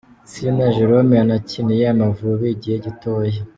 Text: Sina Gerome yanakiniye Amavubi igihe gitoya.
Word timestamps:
Sina 0.31 0.65
Gerome 0.75 1.13
yanakiniye 1.19 1.83
Amavubi 1.93 2.47
igihe 2.55 2.75
gitoya. 2.85 3.39